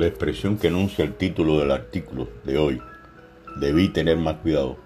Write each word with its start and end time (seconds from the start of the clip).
La 0.00 0.06
expresión 0.06 0.56
que 0.56 0.68
enuncia 0.68 1.04
el 1.04 1.12
título 1.12 1.58
del 1.58 1.70
artículo 1.70 2.26
de 2.44 2.56
hoy, 2.56 2.80
debí 3.56 3.90
tener 3.90 4.16
más 4.16 4.36
cuidado, 4.36 4.78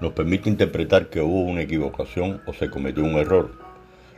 nos 0.00 0.14
permite 0.14 0.48
interpretar 0.48 1.10
que 1.10 1.20
hubo 1.20 1.42
una 1.42 1.60
equivocación 1.60 2.40
o 2.46 2.54
se 2.54 2.70
cometió 2.70 3.04
un 3.04 3.16
error, 3.16 3.50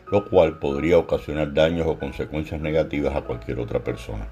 lo 0.09 0.31
cual 0.31 0.61
podría 0.61 0.99
ocasionar 0.99 1.53
daños 1.53 1.89
o 1.89 1.99
consecuencias 1.99 2.61
negativas 2.61 3.17
a 3.17 3.23
cualquier 3.23 3.59
otra 3.59 3.81
persona. 3.81 4.29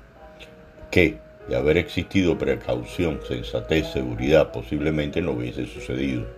Que, 0.92 1.18
de 1.48 1.56
haber 1.56 1.78
existido 1.78 2.38
precaución, 2.38 3.18
sensatez, 3.26 3.88
seguridad, 3.88 4.52
posiblemente 4.52 5.20
no 5.20 5.32
hubiese 5.32 5.66
sucedido. 5.66 6.28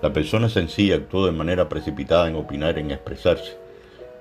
La 0.00 0.14
persona 0.14 0.48
sencilla 0.48 0.94
actuó 0.94 1.26
de 1.26 1.32
manera 1.32 1.68
precipitada 1.68 2.26
en 2.26 2.36
opinar, 2.36 2.78
en 2.78 2.90
expresarse 2.90 3.58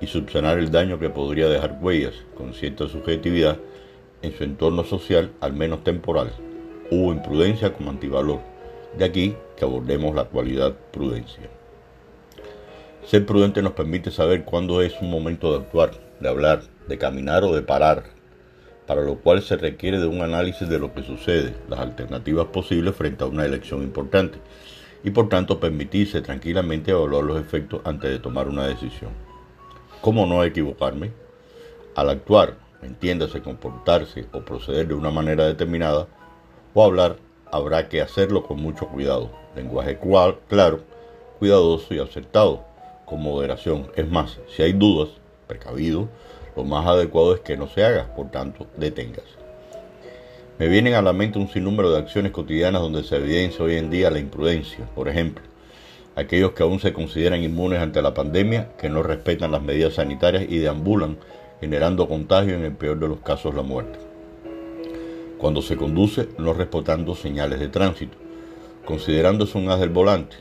y 0.02 0.08
subsanar 0.08 0.60
el 0.60 0.72
daño 0.72 1.00
que 1.00 1.10
podría 1.10 1.48
dejar 1.48 1.78
huellas 1.80 2.16
con 2.36 2.54
cierta 2.54 2.90
subjetividad 2.90 3.58
en 4.22 4.36
su 4.36 4.44
entorno 4.44 4.84
social, 4.84 5.32
al 5.42 5.54
menos 5.54 5.84
temporal. 5.84 6.32
Hubo 6.92 7.12
imprudencia 7.12 7.74
como 7.74 7.90
antivalor. 7.90 8.40
De 8.98 9.06
aquí 9.06 9.36
que 9.58 9.66
abordemos 9.66 10.16
la 10.16 10.26
cualidad 10.26 10.74
prudencia. 10.92 11.50
Ser 13.06 13.26
prudente 13.26 13.62
nos 13.62 13.74
permite 13.74 14.10
saber 14.10 14.46
cuándo 14.46 14.82
es 14.82 15.00
un 15.02 15.12
momento 15.12 15.52
de 15.52 15.64
actuar, 15.64 15.92
de 16.20 16.30
hablar, 16.30 16.64
de 16.88 16.98
caminar 16.98 17.44
o 17.44 17.54
de 17.54 17.62
parar, 17.62 18.04
para 18.88 19.02
lo 19.02 19.20
cual 19.20 19.42
se 19.42 19.58
requiere 19.58 20.00
de 20.00 20.08
un 20.08 20.22
análisis 20.22 20.68
de 20.70 20.80
lo 20.80 20.94
que 20.94 21.04
sucede, 21.04 21.56
las 21.70 21.80
alternativas 21.80 22.48
posibles 22.48 22.96
frente 22.96 23.24
a 23.24 23.28
una 23.28 23.46
elección 23.46 23.84
importante, 23.84 24.40
y 25.04 25.12
por 25.12 25.30
tanto 25.30 25.60
permitirse 25.60 26.22
tranquilamente 26.22 26.92
evaluar 26.92 27.24
los 27.24 27.40
efectos 27.40 27.82
antes 27.84 28.10
de 28.10 28.20
tomar 28.20 28.48
una 28.48 28.66
decisión. 28.66 29.12
¿Cómo 30.02 30.26
no 30.26 30.44
equivocarme? 30.44 31.12
Al 31.96 32.10
actuar, 32.10 32.58
entiéndase 32.86 33.42
comportarse 33.42 34.26
o 34.32 34.42
proceder 34.42 34.88
de 34.88 34.94
una 34.94 35.12
manera 35.12 35.46
determinada, 35.46 36.08
o 36.74 36.84
hablar, 36.84 37.18
habrá 37.52 37.90
que 37.90 38.02
hacerlo 38.02 38.44
con 38.44 38.62
mucho 38.62 38.88
cuidado, 38.88 39.32
lenguaje 39.56 40.00
claro, 40.48 40.82
cuidadoso 41.40 41.94
y 41.94 42.00
acertado, 42.00 42.64
con 43.06 43.22
moderación. 43.22 43.92
Es 43.96 44.10
más, 44.10 44.40
si 44.56 44.64
hay 44.64 44.74
dudas, 44.74 45.10
precavido, 45.48 46.10
lo 46.56 46.64
más 46.64 46.86
adecuado 46.88 47.36
es 47.36 47.42
que 47.42 47.58
no 47.58 47.68
se 47.68 47.84
haga, 47.84 48.14
por 48.16 48.32
tanto, 48.32 48.68
detengas. 48.78 49.26
Me 50.58 50.70
vienen 50.70 50.94
a 50.94 51.02
la 51.02 51.12
mente 51.12 51.38
un 51.38 51.50
sinnúmero 51.50 51.92
de 51.92 52.00
acciones 52.00 52.32
cotidianas 52.32 52.82
donde 52.82 53.04
se 53.04 53.18
evidencia 53.18 53.66
hoy 53.66 53.76
en 53.76 53.90
día 53.90 54.10
la 54.10 54.20
imprudencia. 54.20 54.86
Por 54.96 55.10
ejemplo, 55.10 55.44
aquellos 56.16 56.54
que 56.54 56.64
aún 56.64 56.80
se 56.80 56.94
consideran 56.94 57.44
inmunes 57.44 57.82
ante 57.82 58.02
la 58.02 58.14
pandemia, 58.14 58.70
que 58.78 58.90
no 58.90 59.04
respetan 59.04 59.52
las 59.52 59.62
medidas 59.62 59.96
sanitarias 59.96 60.46
y 60.48 60.60
deambulan 60.60 61.18
generando 61.66 62.08
contagio 62.08 62.54
en 62.54 62.64
el 62.64 62.74
peor 62.74 63.00
de 63.00 63.08
los 63.08 63.22
casos 63.22 63.56
la 63.56 63.64
muerte. 63.64 63.98
Cuando 65.40 65.64
se 65.64 65.76
conduce, 65.76 66.30
no 66.38 66.54
respetando 66.54 67.16
señales 67.16 67.60
de 67.60 67.70
tránsito, 67.70 68.16
considerándose 68.86 69.58
un 69.58 69.68
as 69.72 69.80
del 69.80 69.90
volante. 69.90 70.36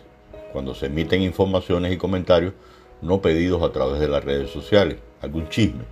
Cuando 0.53 0.75
se 0.75 0.85
emiten 0.85 1.23
informaciones 1.23 1.95
y 1.95 1.97
comentarios 1.97 2.53
no 3.01 3.23
pedidos 3.23 3.63
a 3.63 3.73
través 3.73 4.01
de 4.01 4.09
las 4.09 4.23
redes 4.23 4.51
sociales, 4.51 4.99
algún 5.23 5.49
chisme, 5.49 5.85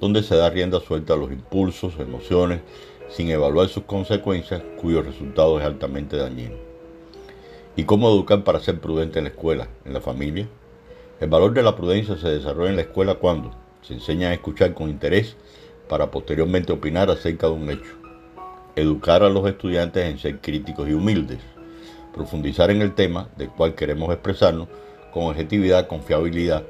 donde 0.00 0.24
se 0.24 0.34
da 0.34 0.50
rienda 0.50 0.80
suelta 0.80 1.14
a 1.14 1.16
los 1.16 1.30
impulsos, 1.30 2.00
emociones, 2.00 2.60
sin 3.08 3.30
evaluar 3.30 3.68
sus 3.68 3.84
consecuencias, 3.84 4.64
cuyo 4.80 5.00
resultado 5.00 5.60
es 5.60 5.64
altamente 5.64 6.16
dañino. 6.16 6.56
¿Y 7.76 7.84
cómo 7.84 8.08
educar 8.08 8.42
para 8.42 8.58
ser 8.58 8.80
prudente 8.80 9.20
en 9.20 9.26
la 9.26 9.30
escuela, 9.30 9.68
en 9.84 9.92
la 9.92 10.00
familia? 10.00 10.48
El 11.20 11.28
valor 11.28 11.54
de 11.54 11.62
la 11.62 11.76
prudencia 11.76 12.16
se 12.16 12.30
desarrolla 12.30 12.70
en 12.70 12.76
la 12.76 12.82
escuela 12.82 13.14
cuando 13.14 13.61
se 13.82 13.94
enseña 13.94 14.28
a 14.28 14.32
escuchar 14.32 14.74
con 14.74 14.88
interés 14.88 15.36
para 15.88 16.10
posteriormente 16.10 16.72
opinar 16.72 17.10
acerca 17.10 17.48
de 17.48 17.52
un 17.52 17.70
hecho. 17.70 17.96
Educar 18.76 19.22
a 19.22 19.28
los 19.28 19.46
estudiantes 19.46 20.06
en 20.06 20.18
ser 20.18 20.40
críticos 20.40 20.88
y 20.88 20.94
humildes. 20.94 21.40
Profundizar 22.14 22.70
en 22.70 22.80
el 22.80 22.94
tema 22.94 23.28
del 23.36 23.50
cual 23.50 23.74
queremos 23.74 24.10
expresarnos 24.12 24.68
con 25.12 25.24
objetividad, 25.24 25.88
confiabilidad. 25.88 26.62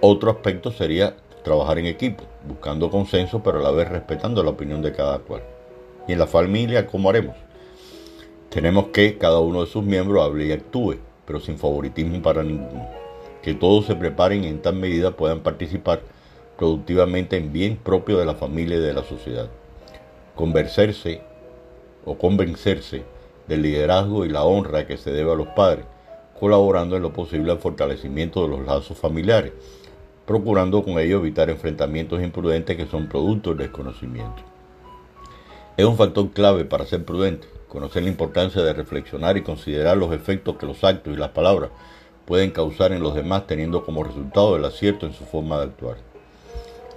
Otro 0.00 0.30
aspecto 0.30 0.72
sería 0.72 1.16
trabajar 1.44 1.78
en 1.78 1.86
equipo, 1.86 2.24
buscando 2.46 2.90
consenso, 2.90 3.42
pero 3.42 3.60
a 3.60 3.62
la 3.62 3.70
vez 3.70 3.88
respetando 3.88 4.42
la 4.42 4.50
opinión 4.50 4.82
de 4.82 4.92
cada 4.92 5.18
cual. 5.20 5.42
Y 6.08 6.12
en 6.12 6.18
la 6.18 6.26
familia, 6.26 6.86
¿cómo 6.86 7.08
haremos? 7.08 7.36
Tenemos 8.50 8.88
que 8.88 9.16
cada 9.16 9.38
uno 9.38 9.62
de 9.64 9.70
sus 9.70 9.84
miembros 9.84 10.24
hable 10.24 10.46
y 10.46 10.52
actúe, 10.52 10.96
pero 11.24 11.40
sin 11.40 11.56
favoritismo 11.56 12.20
para 12.20 12.42
ninguno 12.42 12.99
que 13.42 13.54
todos 13.54 13.86
se 13.86 13.96
preparen 13.96 14.44
y 14.44 14.48
en 14.48 14.60
tal 14.60 14.76
medida 14.76 15.12
puedan 15.12 15.40
participar 15.40 16.02
productivamente 16.58 17.36
en 17.36 17.52
bien 17.52 17.76
propio 17.76 18.18
de 18.18 18.26
la 18.26 18.34
familia 18.34 18.76
y 18.76 18.80
de 18.80 18.92
la 18.92 19.02
sociedad. 19.02 19.48
Convencerse 20.34 21.22
o 22.04 22.18
convencerse 22.18 23.02
del 23.48 23.62
liderazgo 23.62 24.24
y 24.24 24.28
la 24.28 24.44
honra 24.44 24.86
que 24.86 24.96
se 24.96 25.10
debe 25.10 25.32
a 25.32 25.36
los 25.36 25.48
padres, 25.48 25.84
colaborando 26.38 26.96
en 26.96 27.02
lo 27.02 27.12
posible 27.12 27.50
al 27.50 27.58
fortalecimiento 27.58 28.42
de 28.42 28.48
los 28.48 28.66
lazos 28.66 28.98
familiares, 28.98 29.52
procurando 30.26 30.82
con 30.82 30.98
ello 30.98 31.18
evitar 31.18 31.50
enfrentamientos 31.50 32.22
imprudentes 32.22 32.76
que 32.76 32.86
son 32.86 33.08
producto 33.08 33.50
del 33.50 33.58
desconocimiento. 33.58 34.42
Es 35.76 35.84
un 35.86 35.96
factor 35.96 36.30
clave 36.30 36.64
para 36.64 36.84
ser 36.84 37.04
prudente, 37.04 37.48
conocer 37.68 38.02
la 38.02 38.10
importancia 38.10 38.62
de 38.62 38.72
reflexionar 38.72 39.36
y 39.36 39.42
considerar 39.42 39.96
los 39.96 40.12
efectos 40.12 40.56
que 40.56 40.66
los 40.66 40.84
actos 40.84 41.14
y 41.14 41.16
las 41.16 41.30
palabras 41.30 41.70
pueden 42.30 42.52
causar 42.52 42.92
en 42.92 43.02
los 43.02 43.16
demás 43.16 43.48
teniendo 43.48 43.84
como 43.84 44.04
resultado 44.04 44.54
el 44.54 44.64
acierto 44.64 45.04
en 45.04 45.12
su 45.12 45.24
forma 45.24 45.58
de 45.58 45.64
actuar. 45.64 45.96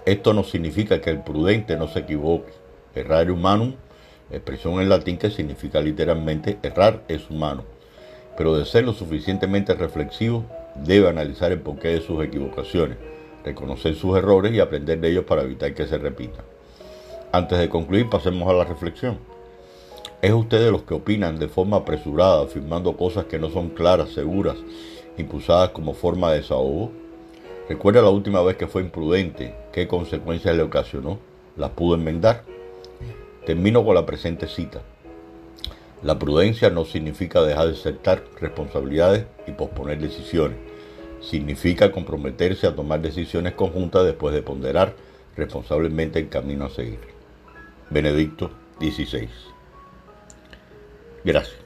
Esto 0.06 0.32
no 0.32 0.44
significa 0.44 1.02
que 1.02 1.10
el 1.10 1.24
prudente 1.24 1.76
no 1.76 1.88
se 1.88 2.02
equivoque. 2.02 2.54
Errar 2.94 3.32
humanum, 3.32 3.74
expresión 4.30 4.80
en 4.80 4.90
latín 4.90 5.18
que 5.18 5.32
significa 5.32 5.82
literalmente 5.82 6.60
errar 6.62 7.02
es 7.08 7.32
humano, 7.32 7.64
pero 8.38 8.56
de 8.56 8.64
ser 8.64 8.84
lo 8.84 8.94
suficientemente 8.94 9.74
reflexivo, 9.74 10.46
debe 10.76 11.10
analizar 11.10 11.52
el 11.52 11.62
porqué 11.62 11.88
de 11.88 12.02
sus 12.02 12.24
equivocaciones, 12.24 13.00
reconocer 13.44 13.96
sus 13.96 14.16
errores 14.16 14.54
y 14.54 14.60
aprender 14.60 15.00
de 15.00 15.10
ellos 15.10 15.26
para 15.26 15.42
evitar 15.42 15.74
que 15.74 15.88
se 15.88 15.98
repitan. 15.98 16.46
Antes 17.32 17.58
de 17.58 17.70
concluir, 17.70 18.08
pasemos 18.08 18.48
a 18.48 18.54
la 18.54 18.66
reflexión. 18.66 19.18
¿Es 20.22 20.32
usted 20.32 20.64
de 20.64 20.70
los 20.70 20.84
que 20.84 20.94
opinan 20.94 21.40
de 21.40 21.48
forma 21.48 21.78
apresurada, 21.78 22.44
afirmando 22.44 22.96
cosas 22.96 23.26
que 23.26 23.40
no 23.40 23.50
son 23.50 23.70
claras, 23.70 24.10
seguras 24.10 24.58
impulsadas 25.18 25.70
como 25.70 25.94
forma 25.94 26.32
de 26.32 26.42
desahogo? 26.42 26.92
¿Recuerda 27.70 28.02
la 28.02 28.10
última 28.10 28.42
vez 28.42 28.58
que 28.58 28.68
fue 28.68 28.82
imprudente? 28.82 29.56
¿Qué 29.72 29.88
consecuencias 29.88 30.56
le 30.56 30.64
ocasionó? 30.64 31.20
¿Las 31.56 31.72
pudo 31.72 31.96
enmendar? 31.96 32.44
Termino 33.46 33.86
con 33.86 33.96
la 33.96 34.06
presente 34.06 34.48
cita. 34.48 34.82
La 36.02 36.20
prudencia 36.20 36.70
no 36.70 36.84
significa 36.84 37.42
dejar 37.42 37.68
de 37.68 37.74
aceptar 37.74 38.24
responsabilidades 38.42 39.26
y 39.48 39.52
posponer 39.52 40.00
decisiones. 40.00 40.58
Significa 41.22 41.92
comprometerse 41.92 42.68
a 42.68 42.76
tomar 42.76 43.02
decisiones 43.02 43.54
conjuntas 43.54 44.04
después 44.04 44.36
de 44.36 44.42
ponderar 44.42 44.96
responsablemente 45.38 46.20
el 46.20 46.28
camino 46.28 46.66
a 46.66 46.70
seguir. 46.70 47.00
Benedicto 47.90 48.52
XVI. 48.82 49.30
Gracias. 51.24 51.63